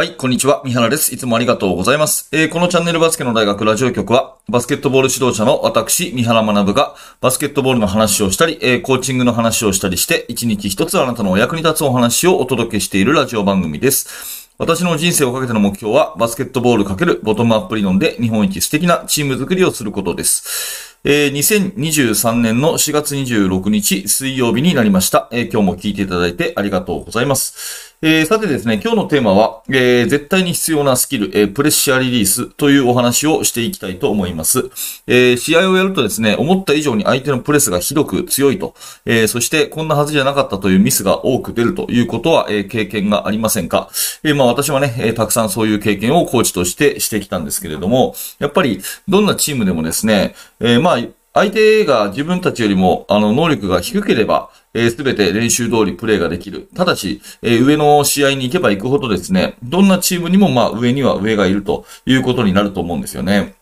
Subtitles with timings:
[0.00, 0.62] はい、こんにちは。
[0.64, 1.14] 三原です。
[1.14, 2.30] いつもありがとうございます。
[2.32, 14.48] えーこのチャンネルバスケの大学ラジオ局は、バスケットボール指導者の私、三原学が、バスケットボールの話をしたり、えーコーチングの話をしたりして、一日一つあなたのお役に立つお話をお届けしているラジオ番組です。
[14.56, 20.96] 私の人生をかけての目標は、バスケットボール×ボトムアップ理論で日本一素敵なチーム作りをすることです。
[21.04, 25.28] えー2023年の4月26日水曜日になりました。
[25.30, 27.89] えー今日も聞いていただいてありがとうございます。
[28.02, 34.70] えーさてですね、今日のテーマは、えー絶対に必要なスキル、えープレッシャーリリースというお話をしていきたいと思います。
[35.06, 43.90] え試合をやるとですね、思った以上に相手のプレスがひどく強いと、えそしてこんなはずじゃなかったというミスが多く出るということは、え経験がありませんか？
[44.24, 50.98] えまあ私はね、えたくさんそういう経験をコーチとしてしてきたんですけれども、やっぱりどんなチームでもですね、えまあ
[51.32, 56.68] 相手が自分たちよりも、あの、能力が低ければ、えーすべて練習通りプレーができる。
[56.74, 63.54] ただし、えー上の試合に行けば行くほどですね、どんなチームにも、まあ、上には上がいるということになると思うんですよね。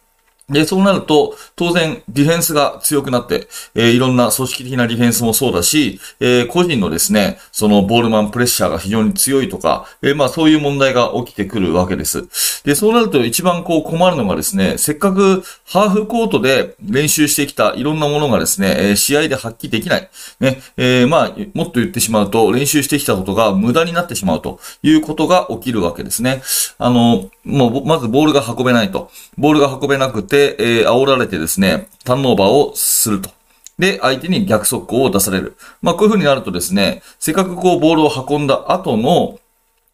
[0.51, 12.29] で、そうなると、当然、ディフェンスが強くなって、えーいろんな組織的なディフェンスもそうだし、えー個人のですね、そのボールマンプレッシャーが非常に強いとか、えーまあそういう問題が起きてくるわけです。
[12.65, 20.09] で、そうなると一番こう困るのがですね、せっかくハーフコートで練習してきたいろんなものがですね、え試合で発揮できない。
[20.41, 26.43] ね、えまあ、もっと言ってしまうと、練習してきたことが無駄になってしまうということが起きるわけですね。
[26.79, 29.11] あの、もう、まずボールが運べないと。
[29.37, 33.31] ボールが運べなくて、えー煽られてですね、ターンオーバーをすると。
[33.79, 35.57] で、相手に逆速攻を出される。
[35.83, 39.39] まあ、こういう風になるとですね、せっかくこうボールを運んだ後の、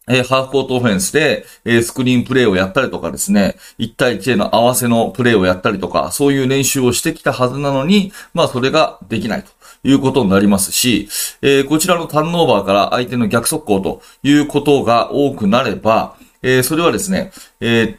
[0.07, 9.49] えーハーフコートオフェンスで、えースクリーンプレーをやったりとかですね、1対1への合わせのプレーをやったりとか、そういう練習をしてきたはずなのに、まあそれができないと
[9.83, 11.07] いうことになりますし、
[11.41, 17.97] えーこちらのターンオーバーから相手の逆速攻ということが多くなれば、えそれはですね、え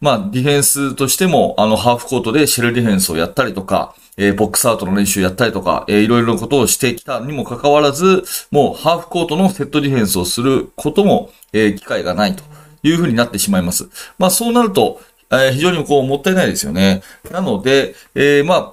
[0.00, 12.42] まあ、ディフェンスとしても、あの、ハーフコートでシェルディフェンスをやったりとか、えーボックスアウトの練習やったりとか、えーいろいろなことをしてきたにもかかわらず、もうハーフコートのセットディフェンスをすることも、えー機会がないと
[12.82, 13.88] いうふうになってしまいます。
[14.18, 15.00] まあ、そうなると、
[15.30, 17.02] えー非常にこう、もったいないですよね。
[17.30, 18.72] なので、えーまあ、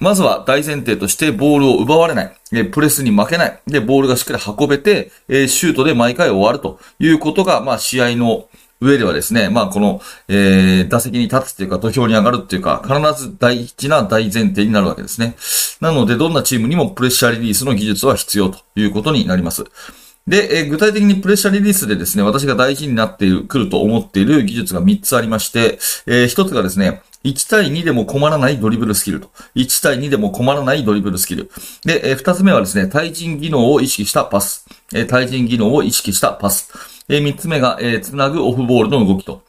[0.00, 2.36] まずは大前提としてボールを奪われない。
[2.52, 3.60] えプレスに負けない。
[3.68, 8.48] で、ボールがしっかり運べて、えシュートで毎回終わるということが、まあ、試合の
[8.82, 15.36] 上ではですね、まあ、この、えー、打席に立つっていうか、土俵に上がるっていうか、必ず大事な大前提になるわけですね。
[15.80, 19.64] なので、どんなチームにもプレッシャーリリースの技術は必要ということになります。
[20.26, 29.30] で、えー具体的にプレッシャーリリースでですね、私が大事になっている、くると思っている技術が3つありまして、え1つがですね、1対2でも困らないドリブルスキルと。
[29.54, 31.50] 1対2でも困らないドリブルスキル。
[31.84, 34.66] で、え2つ目はですね、対人技能を意識したパス。
[34.92, 36.91] え対人技能を意識したパス。
[37.08, 39.42] え3つ目が、えーつなぐオフボールの動きと。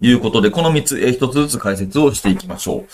[0.00, 2.84] いうことで、この3つ、えー1つずつ解説をしていきましょう。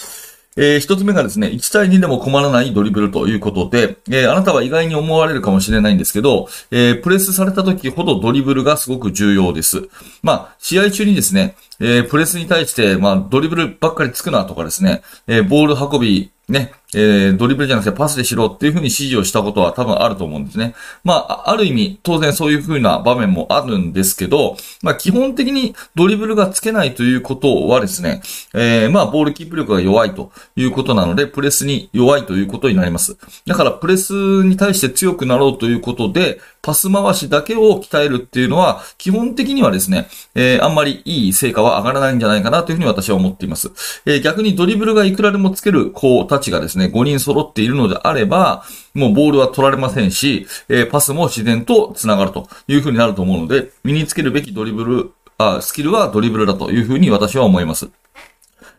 [0.56, 9.88] えー一つ目がですね、1対2でも困らないドリブルということで、えーあなたは意外に思われるかもしれないんですけど、えープレスされた時ほどドリブルがすごく重要です。
[10.22, 20.74] まあ、試合中にですね、えープレスに対して、まあ、ドリブルばっかりつくなとかですね、えーボール運び、ね、えードリブルじゃなくてパスでしろっていうふうに指示をしたことは多分あると思うんですね。
[21.04, 28.22] まあ、ある意味、当然そういうふうな場面もあるんですけど、まあ、基本的にドリブルがつけないということはですね、
[28.54, 33.16] えーまあ、ボールキープ力が弱いということなので、プレスに弱いということになります。
[33.46, 34.12] だから、プレス
[34.44, 43.70] に対して強くなろうということで、パス回しだけを鍛えるっていうのは、基本的にはですね、えーあんまりいい成果は上がらないんじゃないかなというふうに私は思っています。
[44.06, 48.64] えー逆にドリブルがいくらでもつける子たちがですね、ね5人揃っているのであれば、
[48.94, 57.90] もうボールは取られませんし、えーパスも自然と繋がるというふうになると思うので、身につけるべきドリブル、あスキルはドリブルだというふうに私は思います。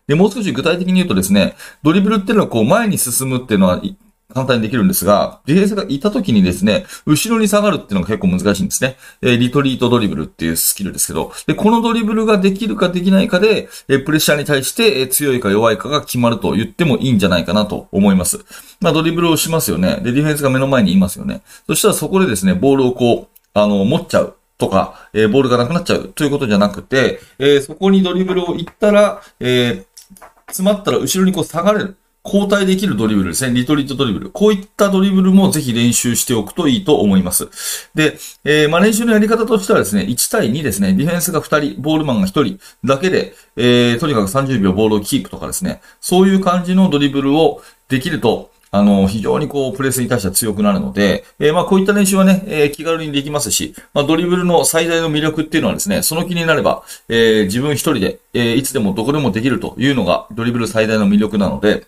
[0.08, 3.82] で、もう少し具体的に言うとですね、ドリブルっていうのはこう前に進むっていうのは
[4.32, 8.98] 簡単にできるんですが、ディフェンスがいた時にですね、後ろに下がるっていうのが結構難しいんですね。
[9.22, 18.40] えーリトリートドリブルっていうスキルですけど、で、このドリブルができるかできないかで、えープレッシャーに対してえー強いか弱いかが決まると言ってもいいんじゃないかなと思います。
[18.80, 20.00] まあドリブルをしますよね。
[20.04, 21.42] で、ディフェンスが目の前にいますよね。
[21.68, 24.36] そしたらそこでですね、ボールをこう、あの、持っちゃう。
[24.58, 29.86] とか、えーボールがなくなっちゃうということじゃなくて、えーそこにドリブルを行ったら、えー
[30.48, 31.96] 詰まったら後ろにこう下がれる。
[32.24, 33.54] 交代できるドリブルですね。
[33.54, 34.30] リトリートドリブル。
[34.30, 37.50] こういったドリブルもぜひ練習しておくといいと思います。
[37.96, 61.86] で、えーまあ、練習のやり方としてはですね、1対2ですね、ディフェンスが2人、ボールマンが1人だけで、えーとにかく30秒ボールをキープとかですね、そういう感じのドリブルをできると、あの、非常にこう、プレスに対しては強くなるので、えー、まあ、こういった練習はね、えー、気軽にできますし、まあ、ドリブルの最大の魅力っていうのはですね、その気になれば、えー、自分一人で、え、いつでもどこでもできるというのが、ドリブル最大の魅力なので、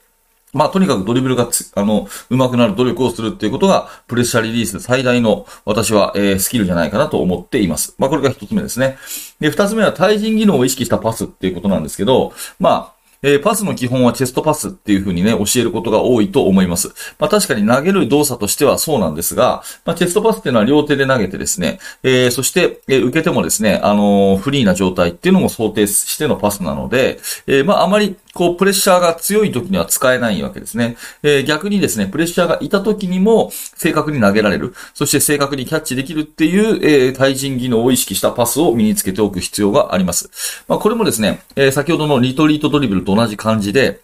[0.54, 7.96] まあ、とにかくドリブルがあの、上手くなる努力をするっていうことが、プレッシャーリリース最大の、私は、えー、スキルじゃないかなと思っています。
[7.98, 8.98] まあ、これが一つ目ですね。
[9.40, 16.90] で、二つ目は対人技能を意識したパスっていうことなんですけど、まあ、えー、パスの基本はチェストパスっていう風にね、教えることが多いと思います。
[17.18, 30.98] まあ確かに投げる動作としてはそうなんですが、まあチェストパスっていうのは両手で投げてですね、えー、そして、えー、受けてもですね、あの、フリーな状態っていうのも想定してのパスなので、え、まああまりこう、プレッシャーが強い時には使えないわけですね。
[31.22, 34.74] えー、逆にですね、プレッシャーがいた時にも正確に投げられる。
[34.96, 40.64] そして正確にキャッチできるっていう、えー、対人技能を意識したパスを身につけておく必要があります。
[40.68, 44.02] まあ、これもですね、えー、先ほどのリトリートドリブルと同じ感じで、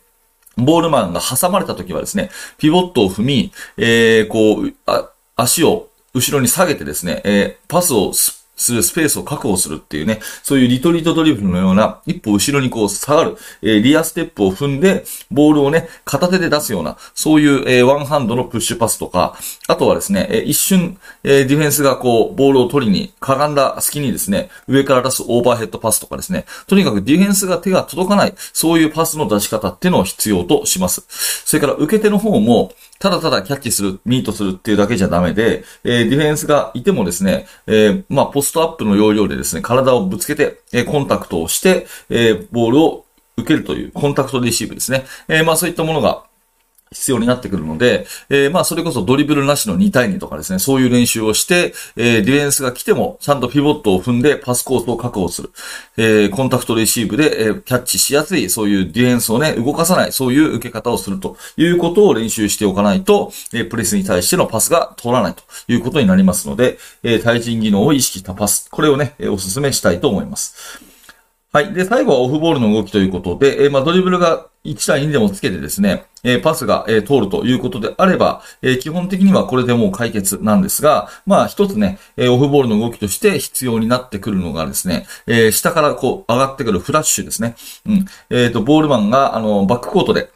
[0.57, 8.11] ボールマンが挟まれた時はですね、ピボットを踏み、えー、こう、あ足を後ろに下げてですね、えー、パスを
[8.59, 31.05] するスペースを確保するっていうね、そういうリトリートドリブルのような、一歩後ろにこう下がる、えー、リアステップを踏んで、ボールをね、片手で出すような、そういう、えー、ワンハンドのプッシュパスとか、あとはですね、えー、一瞬、えディフェンスがこう、ボールを取りに、かがんだ隙にですね、上から出すオーバーヘッドパスとかですね、とにかくディフェンスが手が届かない、そういうパスの出し方っていうのを必要とします。
[31.45, 43.05] それから受け手の方も、ただただキャッチする、ミートするっていうだけじゃダメで、えー、ディフェンスがいてもですね、えー、まあ、ポストアップの要領でですね、体をぶつけて、えー、コンタクトをして、え、ボールを
[43.37, 45.05] 受けるという、コンタクトレシーブですね。
[45.29, 46.23] え、まあ、そういったものが、
[46.91, 55.51] 必要になってくるので、えー、まあ、それこそドリブルなしの2対2とかですね、そういう練習をして、えー、ディフェンスが来ても、ちゃんとピボットを踏んでパスコースを確保する。
[55.97, 70.88] えー、コンタクトレシーブで、えー、キャッチしやすい、そういうディフェンスをね、動かさない、そういう受け方をするということを練習しておかないと、えー、プレスに対してのパスが通らないということになりますので、えー、対人技能を意識したパス、これをね、お勧めしたいと思います。
[71.51, 71.73] はい。
[71.73, 87.55] で、最後はオフボールの動きということで、えー、まあ、ドリブルが1対2でもつけてですね、えー、パスが、えー、通るということであれば、え基本的にはこれでもう解決なんですが、まあ、一つね、えオフボールの動きとして必要になってくるのがですね、え下からこう上がってくるフラッシュですね。
[87.87, 88.05] うん。
[88.29, 90.29] えっ、と、ボールマンが、あの、バックコートで、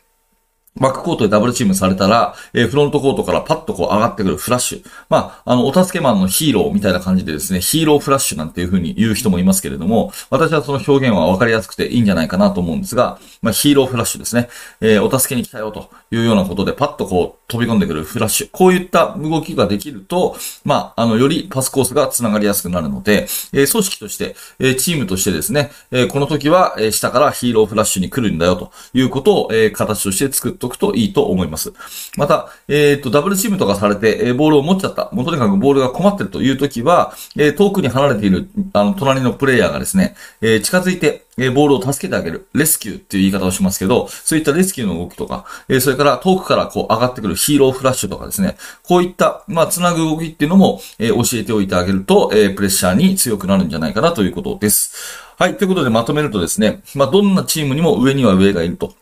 [0.75, 4.89] バックコートでダブルチームされたら、えー、フロントコートからパッとこう上がってくるフラッシュ。
[5.07, 14.49] まあ、あの、お助けマンのヒーローみたいな感じでですね、ヒーローフラッシュなんていう風に言う人もいますけれども、私はその表現は分かりやすくていいんじゃないかなと思うんですが、まあ、ヒーローフラッシュですね。
[14.81, 18.49] えー、お助けに来たよというようなことで、パッとこう飛び込んでくるフラッシュ。
[18.51, 20.35] こういった動きができると、
[20.65, 31.73] まあ、あの、よりパスコースが繋がりやすくなるので、えー、組織として、えー、チームとしてですね、えー、この時は、え、下からヒーローフラッシュに来るんだよということを、えー、形として作っておくといいと思います。
[32.17, 32.27] ま。
[32.27, 35.09] た、えっ、ー、と、ダブルチームとかされて、えー、ボールを持っちゃった。
[35.11, 42.47] もうとにかくボールが困ってるという時は、えー、遠くに離れている、あの、隣のプレイヤーがですね、え近づいて、えボールを助けてあげる。
[42.53, 54.93] レスキューっていう言い方をしますけど、そういったレスキューの動きとか、えそれから遠くからこう上がってくるヒーローフラッシュとかですね、こういった、まあ、つなぐ動きっていうのも、え教えておいてあげると、えプレッシャーに強くなるんじゃないかなということです。
[55.37, 55.57] はい。
[55.57, 58.93] ということでまとめるとですね、まあ、どんなチームにも上には上がいると。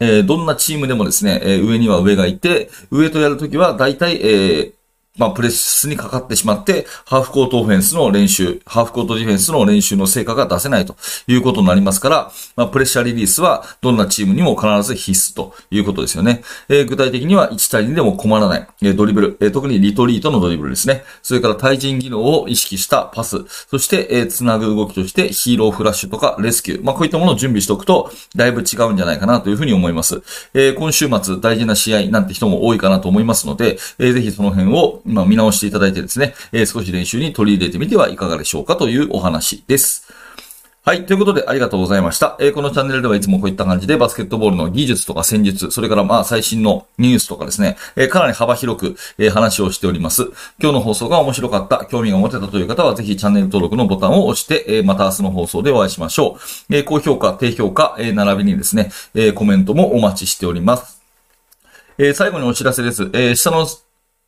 [0.00, 4.72] えー、どんなチームでもですね、えー、上には上がいて、上とやるときは大体、えー、
[5.18, 10.96] まあ、プレスにかかってしまって、ハーフコートオフェンスの練習、ハーフコートディフェンスの練習の成果が出せないと
[11.26, 16.42] いうことになりますから、まあ、プレッシャーリリースはどんなチームにも必ず必須ということですよね。
[16.68, 21.02] えー、具体的には1対2でも困らない、えー、ドリブル、えー、特にリトリートのドリブルですね。
[21.22, 30.22] それから対人技能を意識したパス、そして、えー、つなぐ動きとしてヒーローフラッシュとかレスキュー、まあ、こういったものを準備しておくと、だいぶ違うんじゃないかなというふうに思います。
[30.54, 40.12] えー、今週末大事な試合なんて人も多いかなと思いますので、えー、ぜひその辺を、まあ、見直していただいてですね、えー、少し練習に取り入れてみてはいかがでしょうかというお話です。
[40.82, 41.04] はい。
[41.04, 42.38] ということで、ありがとうございました。
[42.40, 50.30] えー、このチャンネルではいつもこういった感じで、バスケットボールの技術とか戦術、それからまあ最新のニュースとかですね、えー、かなり幅広く、えー、話をしております。
[50.58, 56.38] 今日の放送が面白かった、興味が持てたという方は、ぜひチャンネル登録のボタンを押して、え、また明日の放送でお会いしましょ
[56.70, 56.74] う。
[56.74, 61.02] え、高評価、低評価、えー、並びにですね、え、コメントもお待ちしております。
[61.98, 63.10] え、最後にお知らせです。
[63.12, 63.66] え、下の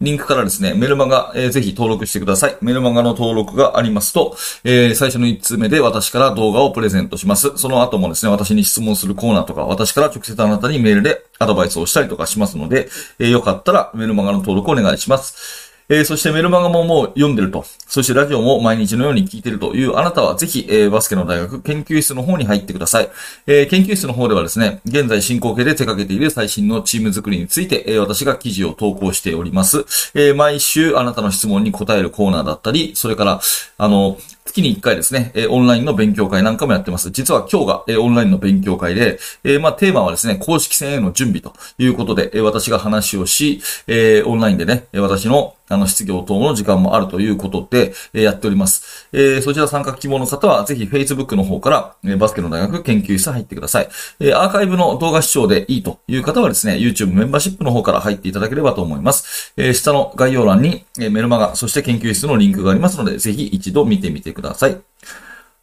[0.02, 2.56] リンクからですね、メルマガ、えー、ぜひ登録してください。
[2.60, 7.56] メルマガの登録がありますと、えー、最初の1通目で私から動画をプレゼントします。
[7.56, 12.88] その後もですね、私に質問するコーナーとか、私から直接あなたにメールでアドバイスをしたりとかしますので、
[13.20, 15.71] えー、よかったらメルマガの登録お願いします。
[15.88, 17.64] えー、そしてメルマガももう読んでると。
[17.86, 23.10] そしてラジオも毎日のように聞いてるというあなたはぜひ、えー、バスケの大学研究室の方に入ってください。
[23.46, 29.84] えー、研究室の方ではですね、現在進行形で手掛けている最新のチーム作りについて、えー、私が記事を投稿しております。
[30.14, 33.40] えー、毎週あなたの質問に答えるコーナーだったり、それから、
[33.78, 37.10] あの、月に1回ですね、えー、オンラインの勉強会なんかもやってます。
[37.10, 49.08] 実は今日が、えー、オンラインの勉強会で、えー、まあ、テーマはですね、公式戦への準備ということで、えー、私が話をし、えー、オンラインでね、私のあの、失業等の時間もあるということで、えー、やっております。
[49.12, 53.88] えー、そちら参加希望の方は、ぜひ Facebook の方から、えー、バスケの大学研究室入ってください。
[54.20, 59.52] えー、アーカイブの動画視聴でいいという方はですね、YouTube メンバーシップの方から入っていただければと思います。
[59.56, 64.80] えー、下の概要欄に、えー、メルマガ、そして研究室のリンクがありますので、ぜひ一度見てみてください。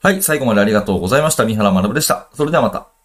[0.01, 1.45] はい、最後までありがとうございました。
[1.45, 2.29] 三原学でした。
[2.33, 2.98] それではまた。